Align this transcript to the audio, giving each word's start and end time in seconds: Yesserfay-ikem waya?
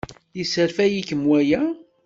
Yesserfay-ikem 0.37 1.21
waya? 1.29 1.61